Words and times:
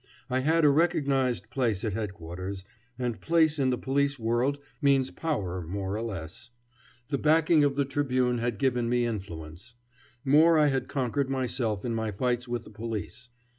I 0.31 0.39
had 0.39 0.65
a 0.65 0.69
recognized 0.69 1.51
place 1.51 1.83
at 1.83 1.93
Headquarters, 1.93 2.65
and 2.97 3.21
place 3.21 3.59
in 3.59 3.69
the 3.69 3.77
police 3.77 4.17
world 4.17 4.57
means 4.81 5.11
power, 5.11 5.61
more 5.61 5.95
or 5.95 6.01
less. 6.01 6.49
The 7.09 7.19
backing 7.19 7.63
of 7.63 7.75
the 7.75 7.85
Tribune 7.85 8.39
had 8.39 8.57
given 8.57 8.89
me 8.89 9.05
influence. 9.05 9.75
More 10.25 10.57
I 10.57 10.69
had 10.69 10.87
conquered 10.87 11.29
myself 11.29 11.85
in 11.85 11.93
my 11.93 12.09
fights 12.09 12.47
with 12.47 12.63
the 12.63 12.71
police. 12.71 13.29